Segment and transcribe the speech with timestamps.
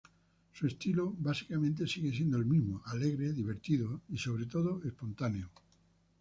[0.51, 5.51] Su estilo básicamente sigue siendo el mismo: alegre, divertido, y sobre todo espontáneo.